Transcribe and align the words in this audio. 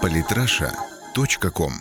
Политраша.ком 0.00 1.72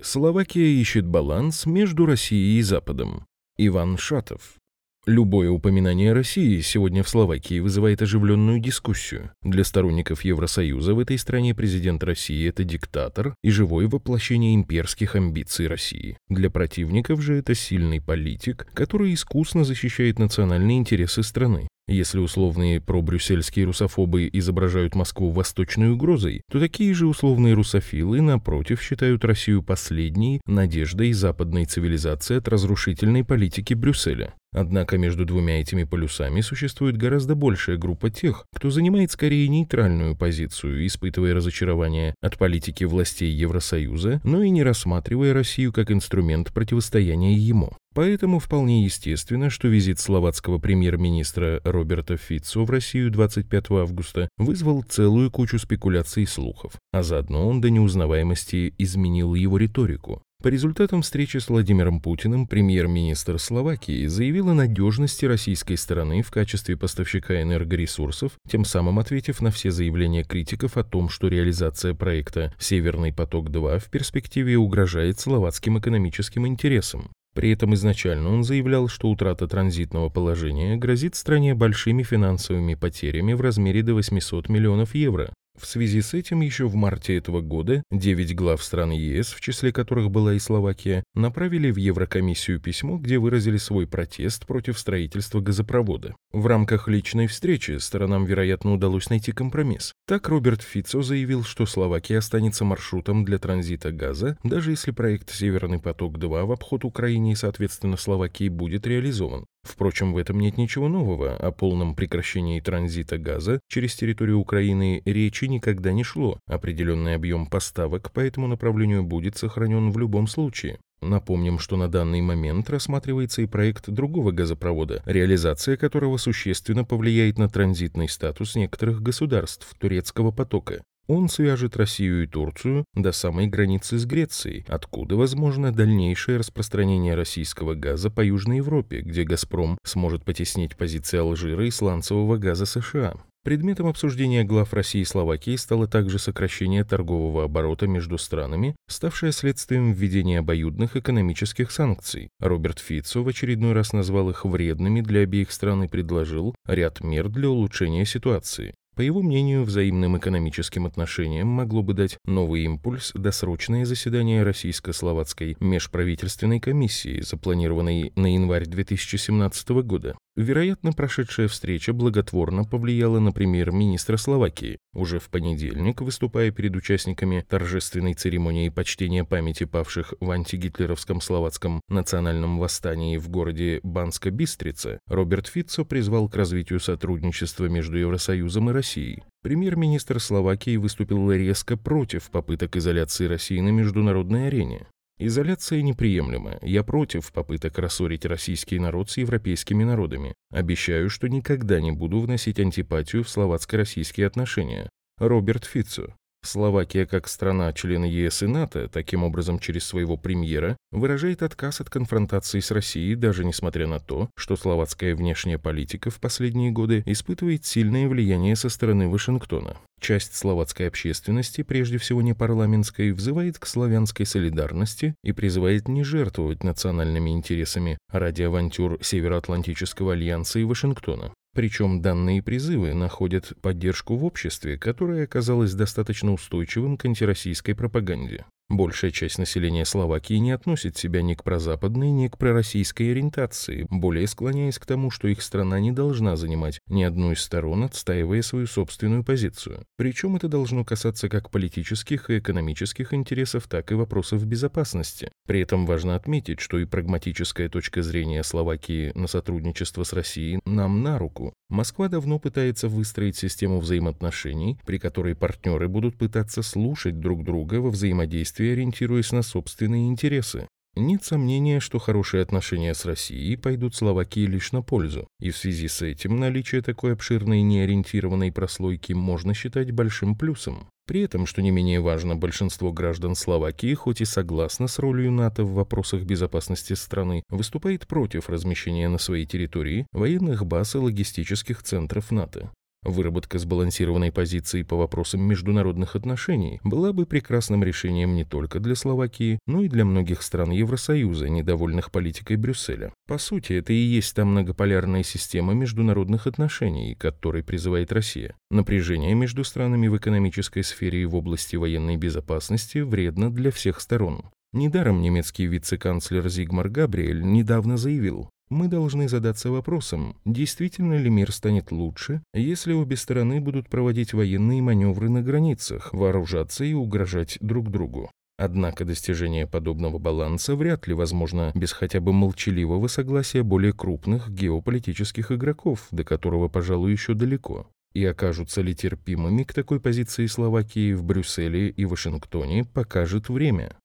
Словакия 0.00 0.80
ищет 0.80 1.06
баланс 1.06 1.66
между 1.66 2.06
Россией 2.06 2.58
и 2.58 2.62
Западом. 2.62 3.26
Иван 3.56 3.96
Шатов. 3.98 4.61
Любое 5.04 5.50
упоминание 5.50 6.12
России 6.12 6.60
сегодня 6.60 7.02
в 7.02 7.08
Словакии 7.08 7.58
вызывает 7.58 8.00
оживленную 8.02 8.60
дискуссию. 8.60 9.32
Для 9.42 9.64
сторонников 9.64 10.22
Евросоюза 10.22 10.94
в 10.94 11.00
этой 11.00 11.18
стране 11.18 11.56
президент 11.56 12.04
России– 12.04 12.48
это 12.48 12.62
диктатор 12.62 13.34
и 13.42 13.50
живое 13.50 13.88
воплощение 13.88 14.54
имперских 14.54 15.16
амбиций 15.16 15.66
России. 15.66 16.18
Для 16.28 16.50
противников 16.50 17.20
же 17.20 17.34
это 17.34 17.56
сильный 17.56 18.00
политик, 18.00 18.68
который 18.74 19.12
искусно 19.12 19.64
защищает 19.64 20.20
национальные 20.20 20.78
интересы 20.78 21.24
страны. 21.24 21.66
Если 21.88 22.20
условные 22.20 22.80
пробрюссельские 22.80 23.64
русофобы 23.64 24.30
изображают 24.32 24.94
Москву 24.94 25.30
восточной 25.30 25.90
угрозой, 25.90 26.42
то 26.48 26.60
такие 26.60 26.94
же 26.94 27.08
условные 27.08 27.54
русофилы, 27.54 28.20
напротив, 28.20 28.80
считают 28.80 29.24
Россию 29.24 29.64
последней 29.64 30.40
надеждой 30.46 31.12
западной 31.12 31.64
цивилизации 31.64 32.36
от 32.36 32.46
разрушительной 32.46 33.24
политики 33.24 33.74
Брюсселя. 33.74 34.34
Однако 34.52 34.98
между 34.98 35.24
двумя 35.24 35.60
этими 35.60 35.84
полюсами 35.84 36.42
существует 36.42 36.96
гораздо 36.96 37.34
большая 37.34 37.78
группа 37.78 38.10
тех, 38.10 38.46
кто 38.54 38.70
занимает 38.70 39.10
скорее 39.10 39.48
нейтральную 39.48 40.14
позицию, 40.14 40.86
испытывая 40.86 41.34
разочарование 41.34 42.14
от 42.20 42.36
политики 42.36 42.84
властей 42.84 43.30
Евросоюза, 43.30 44.20
но 44.24 44.42
и 44.42 44.50
не 44.50 44.62
рассматривая 44.62 45.32
Россию 45.32 45.72
как 45.72 45.90
инструмент 45.90 46.52
противостояния 46.52 47.34
ему. 47.34 47.72
Поэтому 47.94 48.38
вполне 48.38 48.84
естественно, 48.84 49.50
что 49.50 49.68
визит 49.68 50.00
словацкого 50.00 50.58
премьер-министра 50.58 51.60
Роберта 51.64 52.16
Фицо 52.16 52.64
в 52.64 52.70
Россию 52.70 53.10
25 53.10 53.70
августа 53.70 54.28
вызвал 54.38 54.82
целую 54.82 55.30
кучу 55.30 55.58
спекуляций 55.58 56.22
и 56.22 56.26
слухов, 56.26 56.72
а 56.92 57.02
заодно 57.02 57.46
он 57.46 57.60
до 57.60 57.68
неузнаваемости 57.70 58.74
изменил 58.78 59.34
его 59.34 59.58
риторику. 59.58 60.22
По 60.42 60.48
результатам 60.48 61.02
встречи 61.02 61.36
с 61.36 61.48
Владимиром 61.48 62.00
Путиным 62.00 62.48
премьер-министр 62.48 63.38
Словакии 63.38 64.08
заявил 64.08 64.48
о 64.48 64.54
надежности 64.54 65.24
российской 65.24 65.76
стороны 65.76 66.22
в 66.22 66.32
качестве 66.32 66.76
поставщика 66.76 67.40
энергоресурсов, 67.40 68.32
тем 68.50 68.64
самым 68.64 68.98
ответив 68.98 69.40
на 69.40 69.52
все 69.52 69.70
заявления 69.70 70.24
критиков 70.24 70.76
о 70.76 70.82
том, 70.82 71.10
что 71.10 71.28
реализация 71.28 71.94
проекта 71.94 72.52
«Северный 72.58 73.12
поток-2» 73.12 73.78
в 73.78 73.88
перспективе 73.88 74.58
угрожает 74.58 75.20
словацким 75.20 75.78
экономическим 75.78 76.44
интересам. 76.48 77.12
При 77.36 77.52
этом 77.52 77.72
изначально 77.74 78.28
он 78.30 78.42
заявлял, 78.42 78.88
что 78.88 79.10
утрата 79.10 79.46
транзитного 79.46 80.08
положения 80.08 80.76
грозит 80.76 81.14
стране 81.14 81.54
большими 81.54 82.02
финансовыми 82.02 82.74
потерями 82.74 83.32
в 83.34 83.40
размере 83.40 83.84
до 83.84 83.94
800 83.94 84.48
миллионов 84.48 84.96
евро. 84.96 85.32
В 85.58 85.66
связи 85.66 86.00
с 86.00 86.14
этим 86.14 86.40
еще 86.40 86.66
в 86.66 86.74
марте 86.74 87.16
этого 87.16 87.40
года 87.40 87.82
девять 87.90 88.34
глав 88.34 88.62
стран 88.62 88.90
ЕС, 88.90 89.32
в 89.32 89.40
числе 89.40 89.70
которых 89.70 90.10
была 90.10 90.34
и 90.34 90.38
Словакия, 90.38 91.04
направили 91.14 91.70
в 91.70 91.76
Еврокомиссию 91.76 92.58
письмо, 92.58 92.96
где 92.96 93.18
выразили 93.18 93.58
свой 93.58 93.86
протест 93.86 94.46
против 94.46 94.78
строительства 94.78 95.40
газопровода. 95.40 96.16
В 96.32 96.46
рамках 96.46 96.88
личной 96.88 97.26
встречи 97.26 97.76
сторонам, 97.78 98.24
вероятно, 98.24 98.72
удалось 98.72 99.10
найти 99.10 99.32
компромисс. 99.32 99.92
Так 100.06 100.28
Роберт 100.28 100.62
Фицо 100.62 101.02
заявил, 101.02 101.44
что 101.44 101.66
Словакия 101.66 102.18
останется 102.18 102.64
маршрутом 102.64 103.24
для 103.24 103.38
транзита 103.38 103.92
газа, 103.92 104.38
даже 104.42 104.70
если 104.70 104.90
проект 104.90 105.30
«Северный 105.30 105.78
поток-2» 105.78 106.46
в 106.46 106.52
обход 106.52 106.84
Украине 106.84 107.32
и, 107.32 107.36
соответственно, 107.36 107.96
Словакии 107.98 108.48
будет 108.48 108.86
реализован. 108.86 109.44
Впрочем, 109.62 110.12
в 110.12 110.16
этом 110.16 110.40
нет 110.40 110.58
ничего 110.58 110.88
нового. 110.88 111.36
О 111.36 111.52
полном 111.52 111.94
прекращении 111.94 112.60
транзита 112.60 113.16
газа 113.16 113.60
через 113.68 113.94
территорию 113.94 114.38
Украины 114.38 115.02
речи 115.04 115.44
никогда 115.44 115.92
не 115.92 116.02
шло. 116.02 116.38
Определенный 116.46 117.14
объем 117.14 117.46
поставок 117.46 118.12
по 118.12 118.20
этому 118.20 118.48
направлению 118.48 119.04
будет 119.04 119.36
сохранен 119.36 119.90
в 119.90 119.98
любом 119.98 120.26
случае. 120.26 120.78
Напомним, 121.00 121.58
что 121.58 121.76
на 121.76 121.88
данный 121.88 122.20
момент 122.20 122.70
рассматривается 122.70 123.42
и 123.42 123.46
проект 123.46 123.90
другого 123.90 124.30
газопровода, 124.30 125.02
реализация 125.04 125.76
которого 125.76 126.16
существенно 126.16 126.84
повлияет 126.84 127.38
на 127.38 127.48
транзитный 127.48 128.08
статус 128.08 128.54
некоторых 128.54 129.02
государств 129.02 129.74
турецкого 129.78 130.30
потока. 130.30 130.82
Он 131.14 131.28
свяжет 131.28 131.76
Россию 131.76 132.22
и 132.22 132.26
Турцию 132.26 132.86
до 132.94 133.12
самой 133.12 133.46
границы 133.46 133.98
с 133.98 134.06
Грецией, 134.06 134.64
откуда 134.66 135.14
возможно 135.14 135.70
дальнейшее 135.70 136.38
распространение 136.38 137.14
российского 137.14 137.74
газа 137.74 138.08
по 138.08 138.22
Южной 138.22 138.56
Европе, 138.56 139.02
где 139.02 139.24
«Газпром» 139.24 139.76
сможет 139.84 140.24
потеснить 140.24 140.74
позиции 140.74 141.18
Алжира 141.18 141.66
и 141.66 141.70
сланцевого 141.70 142.38
газа 142.38 142.64
США. 142.64 143.16
Предметом 143.44 143.88
обсуждения 143.88 144.42
глав 144.42 144.72
России 144.72 145.02
и 145.02 145.04
Словакии 145.04 145.54
стало 145.56 145.86
также 145.86 146.18
сокращение 146.18 146.82
торгового 146.82 147.44
оборота 147.44 147.86
между 147.86 148.16
странами, 148.16 148.74
ставшее 148.88 149.32
следствием 149.32 149.92
введения 149.92 150.38
обоюдных 150.38 150.96
экономических 150.96 151.72
санкций. 151.72 152.30
Роберт 152.40 152.78
Фицо 152.78 153.22
в 153.22 153.28
очередной 153.28 153.74
раз 153.74 153.92
назвал 153.92 154.30
их 154.30 154.46
вредными 154.46 155.02
для 155.02 155.20
обеих 155.20 155.52
стран 155.52 155.84
и 155.84 155.88
предложил 155.88 156.54
ряд 156.66 157.02
мер 157.02 157.28
для 157.28 157.50
улучшения 157.50 158.06
ситуации. 158.06 158.72
По 158.94 159.00
его 159.00 159.22
мнению, 159.22 159.64
взаимным 159.64 160.18
экономическим 160.18 160.84
отношениям 160.84 161.48
могло 161.48 161.82
бы 161.82 161.94
дать 161.94 162.18
новый 162.26 162.64
импульс 162.64 163.12
досрочное 163.14 163.86
заседание 163.86 164.42
Российско-Словацкой 164.42 165.56
межправительственной 165.60 166.60
комиссии, 166.60 167.22
запланированной 167.22 168.12
на 168.16 168.34
январь 168.34 168.66
2017 168.66 169.70
года. 169.82 170.14
Вероятно, 170.34 170.92
прошедшая 170.92 171.46
встреча 171.46 171.92
благотворно 171.92 172.64
повлияла 172.64 173.18
на 173.18 173.32
премьер-министра 173.32 174.16
Словакии. 174.16 174.78
Уже 174.94 175.18
в 175.18 175.28
понедельник, 175.28 176.00
выступая 176.00 176.50
перед 176.50 176.74
участниками 176.74 177.44
торжественной 177.46 178.14
церемонии 178.14 178.70
почтения 178.70 179.24
памяти 179.24 179.64
павших 179.64 180.14
в 180.20 180.30
антигитлеровском 180.30 181.20
словацком 181.20 181.82
национальном 181.88 182.58
восстании 182.58 183.18
в 183.18 183.28
городе 183.28 183.80
Банска-Бистрица, 183.82 185.00
Роберт 185.06 185.48
Фицо 185.48 185.84
призвал 185.84 186.30
к 186.30 186.36
развитию 186.36 186.80
сотрудничества 186.80 187.66
между 187.66 187.98
Евросоюзом 187.98 188.70
и 188.70 188.72
Россией. 188.72 189.22
Премьер-министр 189.42 190.18
Словакии 190.18 190.78
выступил 190.78 191.30
резко 191.30 191.76
против 191.76 192.30
попыток 192.30 192.76
изоляции 192.76 193.26
России 193.26 193.60
на 193.60 193.68
международной 193.68 194.46
арене. 194.46 194.86
Изоляция 195.18 195.82
неприемлема. 195.82 196.58
Я 196.62 196.82
против 196.82 197.32
попыток 197.32 197.78
рассорить 197.78 198.24
российский 198.24 198.78
народ 198.78 199.10
с 199.10 199.18
европейскими 199.18 199.84
народами. 199.84 200.34
Обещаю, 200.50 201.10
что 201.10 201.28
никогда 201.28 201.80
не 201.80 201.92
буду 201.92 202.20
вносить 202.20 202.58
антипатию 202.58 203.22
в 203.22 203.28
словацко-российские 203.28 204.26
отношения. 204.26 204.88
Роберт 205.18 205.64
Фицо. 205.64 206.14
Словакия, 206.44 207.06
как 207.06 207.28
страна-член 207.28 208.02
ЕС 208.02 208.42
и 208.42 208.46
НАТО, 208.48 208.88
таким 208.88 209.22
образом 209.22 209.60
через 209.60 209.84
своего 209.84 210.16
премьера, 210.16 210.76
выражает 210.90 211.42
отказ 211.42 211.80
от 211.80 211.88
конфронтации 211.88 212.58
с 212.58 212.72
Россией, 212.72 213.14
даже 213.14 213.44
несмотря 213.44 213.86
на 213.86 214.00
то, 214.00 214.28
что 214.36 214.56
словацкая 214.56 215.14
внешняя 215.14 215.58
политика 215.58 216.10
в 216.10 216.18
последние 216.18 216.72
годы 216.72 217.04
испытывает 217.06 217.64
сильное 217.64 218.08
влияние 218.08 218.56
со 218.56 218.70
стороны 218.70 219.08
Вашингтона. 219.08 219.76
Часть 220.02 220.34
словацкой 220.34 220.88
общественности, 220.88 221.62
прежде 221.62 221.96
всего 221.96 222.22
не 222.22 222.34
парламентской, 222.34 223.12
взывает 223.12 223.60
к 223.60 223.66
славянской 223.66 224.26
солидарности 224.26 225.14
и 225.22 225.30
призывает 225.30 225.86
не 225.86 226.02
жертвовать 226.02 226.64
национальными 226.64 227.30
интересами 227.30 227.98
ради 228.10 228.42
авантюр 228.42 228.98
Североатлантического 229.00 230.14
альянса 230.14 230.58
и 230.58 230.64
Вашингтона. 230.64 231.32
Причем 231.54 232.02
данные 232.02 232.42
призывы 232.42 232.94
находят 232.94 233.52
поддержку 233.62 234.16
в 234.16 234.24
обществе, 234.24 234.76
которое 234.76 235.22
оказалось 235.22 235.72
достаточно 235.72 236.32
устойчивым 236.32 236.96
к 236.96 237.04
антироссийской 237.04 237.76
пропаганде. 237.76 238.44
Большая 238.72 239.10
часть 239.10 239.36
населения 239.36 239.84
Словакии 239.84 240.38
не 240.38 240.50
относит 240.50 240.96
себя 240.96 241.20
ни 241.20 241.34
к 241.34 241.44
прозападной, 241.44 242.10
ни 242.10 242.28
к 242.28 242.38
пророссийской 242.38 243.10
ориентации, 243.10 243.86
более 243.90 244.26
склоняясь 244.26 244.78
к 244.78 244.86
тому, 244.86 245.10
что 245.10 245.28
их 245.28 245.42
страна 245.42 245.78
не 245.78 245.92
должна 245.92 246.36
занимать 246.36 246.80
ни 246.88 247.02
одну 247.02 247.32
из 247.32 247.42
сторон, 247.42 247.84
отстаивая 247.84 248.40
свою 248.40 248.66
собственную 248.66 249.24
позицию. 249.24 249.84
Причем 249.98 250.36
это 250.36 250.48
должно 250.48 250.86
касаться 250.86 251.28
как 251.28 251.50
политических 251.50 252.30
и 252.30 252.38
экономических 252.38 253.12
интересов, 253.12 253.68
так 253.68 253.92
и 253.92 253.94
вопросов 253.94 254.46
безопасности. 254.46 255.30
При 255.46 255.60
этом 255.60 255.84
важно 255.84 256.16
отметить, 256.16 256.60
что 256.60 256.78
и 256.78 256.86
прагматическая 256.86 257.68
точка 257.68 258.02
зрения 258.02 258.42
Словакии 258.42 259.12
на 259.14 259.26
сотрудничество 259.26 260.04
с 260.04 260.14
Россией 260.14 260.60
нам 260.64 261.02
на 261.02 261.18
руку. 261.18 261.52
Москва 261.72 262.08
давно 262.08 262.38
пытается 262.38 262.86
выстроить 262.86 263.38
систему 263.38 263.80
взаимоотношений, 263.80 264.78
при 264.84 264.98
которой 264.98 265.34
партнеры 265.34 265.88
будут 265.88 266.18
пытаться 266.18 266.60
слушать 266.60 267.18
друг 267.18 267.44
друга 267.44 267.76
во 267.76 267.88
взаимодействии 267.88 268.72
ориентируясь 268.72 269.32
на 269.32 269.40
собственные 269.40 270.08
интересы. 270.08 270.68
Нет 270.94 271.24
сомнения, 271.24 271.80
что 271.80 271.98
хорошие 271.98 272.42
отношения 272.42 272.94
с 272.94 273.06
Россией 273.06 273.56
пойдут 273.56 273.94
Словакии 273.94 274.44
лишь 274.44 274.72
на 274.72 274.82
пользу, 274.82 275.26
и 275.40 275.50
в 275.50 275.56
связи 275.56 275.88
с 275.88 276.02
этим 276.02 276.38
наличие 276.38 276.82
такой 276.82 277.14
обширной 277.14 277.62
неориентированной 277.62 278.52
прослойки 278.52 279.14
можно 279.14 279.54
считать 279.54 279.90
большим 279.90 280.36
плюсом. 280.36 280.88
При 281.06 281.22
этом, 281.22 281.46
что 281.46 281.62
не 281.62 281.70
менее 281.70 282.00
важно, 282.00 282.36
большинство 282.36 282.92
граждан 282.92 283.34
Словакии, 283.34 283.94
хоть 283.94 284.20
и 284.20 284.26
согласно 284.26 284.86
с 284.86 284.98
ролью 284.98 285.32
НАТО 285.32 285.64
в 285.64 285.72
вопросах 285.72 286.24
безопасности 286.24 286.92
страны, 286.92 287.42
выступает 287.48 288.06
против 288.06 288.50
размещения 288.50 289.08
на 289.08 289.18
своей 289.18 289.46
территории 289.46 290.06
военных 290.12 290.66
баз 290.66 290.94
и 290.94 290.98
логистических 290.98 291.82
центров 291.82 292.30
НАТО. 292.30 292.70
Выработка 293.04 293.58
сбалансированной 293.58 294.30
позиции 294.30 294.84
по 294.84 294.96
вопросам 294.96 295.42
международных 295.42 296.14
отношений 296.14 296.80
была 296.84 297.12
бы 297.12 297.26
прекрасным 297.26 297.82
решением 297.82 298.36
не 298.36 298.44
только 298.44 298.78
для 298.78 298.94
Словакии, 298.94 299.58
но 299.66 299.82
и 299.82 299.88
для 299.88 300.04
многих 300.04 300.42
стран 300.42 300.70
Евросоюза, 300.70 301.48
недовольных 301.48 302.12
политикой 302.12 302.56
Брюсселя. 302.56 303.12
По 303.26 303.38
сути, 303.38 303.72
это 303.72 303.92
и 303.92 303.96
есть 303.96 304.36
та 304.36 304.44
многополярная 304.44 305.24
система 305.24 305.74
международных 305.74 306.46
отношений, 306.46 307.16
которой 307.16 307.64
призывает 307.64 308.12
Россия. 308.12 308.54
Напряжение 308.70 309.34
между 309.34 309.64
странами 309.64 310.06
в 310.06 310.16
экономической 310.16 310.82
сфере 310.82 311.22
и 311.22 311.26
в 311.26 311.34
области 311.34 311.74
военной 311.74 312.16
безопасности 312.16 312.98
вредно 312.98 313.50
для 313.50 313.72
всех 313.72 314.00
сторон. 314.00 314.44
Недаром 314.72 315.20
немецкий 315.20 315.66
вице-канцлер 315.66 316.48
Зигмар 316.48 316.88
Габриэль 316.88 317.42
недавно 317.42 317.98
заявил, 317.98 318.48
мы 318.72 318.88
должны 318.88 319.28
задаться 319.28 319.70
вопросом, 319.70 320.36
действительно 320.44 321.14
ли 321.14 321.30
мир 321.30 321.52
станет 321.52 321.92
лучше, 321.92 322.42
если 322.54 322.92
обе 322.92 323.16
стороны 323.16 323.60
будут 323.60 323.88
проводить 323.88 324.32
военные 324.32 324.82
маневры 324.82 325.28
на 325.28 325.42
границах, 325.42 326.12
вооружаться 326.12 326.84
и 326.84 326.94
угрожать 326.94 327.58
друг 327.60 327.90
другу. 327.90 328.30
Однако 328.58 329.04
достижение 329.04 329.66
подобного 329.66 330.18
баланса 330.18 330.74
вряд 330.74 331.06
ли 331.06 331.14
возможно 331.14 331.72
без 331.74 331.92
хотя 331.92 332.20
бы 332.20 332.32
молчаливого 332.32 333.08
согласия 333.08 333.62
более 333.62 333.92
крупных 333.92 334.50
геополитических 334.50 335.52
игроков, 335.52 336.06
до 336.10 336.24
которого, 336.24 336.68
пожалуй, 336.68 337.12
еще 337.12 337.34
далеко. 337.34 337.86
И 338.14 338.24
окажутся 338.24 338.82
ли 338.82 338.94
терпимыми 338.94 339.64
к 339.64 339.72
такой 339.72 340.00
позиции 340.00 340.46
Словакии 340.46 341.12
в 341.12 341.24
Брюсселе 341.24 341.88
и 341.88 342.04
Вашингтоне, 342.04 342.84
покажет 342.84 343.48
время. 343.48 343.96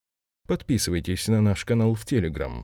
Подписывайтесь 0.48 1.28
на 1.28 1.42
наш 1.42 1.66
канал 1.66 1.94
в 1.94 2.06
Телеграм. 2.06 2.64